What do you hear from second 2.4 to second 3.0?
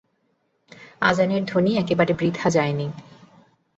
যায় নি।